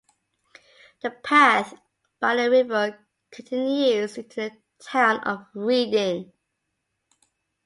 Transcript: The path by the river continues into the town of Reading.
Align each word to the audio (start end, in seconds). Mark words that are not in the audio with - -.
The 1.03 1.11
path 1.11 1.75
by 2.19 2.35
the 2.35 2.49
river 2.49 3.05
continues 3.29 4.17
into 4.17 4.49
the 4.49 4.57
town 4.83 5.19
of 5.19 5.45
Reading. 5.53 6.33